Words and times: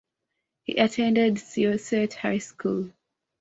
He 0.63 0.77
attended 0.77 1.35
Syosset 1.35 2.13
High 2.13 2.39
School. 2.39 2.91